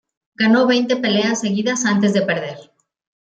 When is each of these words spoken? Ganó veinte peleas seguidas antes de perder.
Ganó 0.33 0.65
veinte 0.65 0.95
peleas 0.95 1.41
seguidas 1.41 1.85
antes 1.85 2.11
de 2.13 2.23
perder. 2.23 2.57